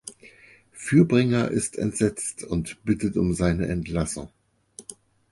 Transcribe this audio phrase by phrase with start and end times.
[0.71, 4.29] Fürbringer ist entsetzt und bittet um seine Entlassung.